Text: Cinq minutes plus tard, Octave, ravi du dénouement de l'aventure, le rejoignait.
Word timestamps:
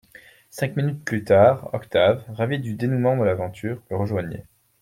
Cinq 0.49 0.77
minutes 0.77 1.05
plus 1.05 1.23
tard, 1.23 1.69
Octave, 1.75 2.23
ravi 2.29 2.57
du 2.57 2.73
dénouement 2.73 3.15
de 3.15 3.21
l'aventure, 3.23 3.83
le 3.91 3.97
rejoignait. 3.97 4.47